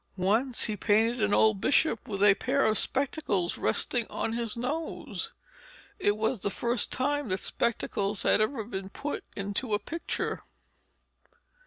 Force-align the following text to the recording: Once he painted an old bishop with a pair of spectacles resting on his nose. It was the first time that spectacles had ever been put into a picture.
Once 0.17 0.65
he 0.65 0.75
painted 0.75 1.21
an 1.21 1.31
old 1.31 1.61
bishop 1.61 2.07
with 2.07 2.23
a 2.23 2.33
pair 2.33 2.65
of 2.65 2.75
spectacles 2.75 3.59
resting 3.59 4.07
on 4.09 4.33
his 4.33 4.57
nose. 4.57 5.31
It 5.99 6.17
was 6.17 6.39
the 6.39 6.49
first 6.49 6.91
time 6.91 7.29
that 7.29 7.39
spectacles 7.39 8.23
had 8.23 8.41
ever 8.41 8.63
been 8.63 8.89
put 8.89 9.23
into 9.35 9.75
a 9.75 9.77
picture. 9.79 10.39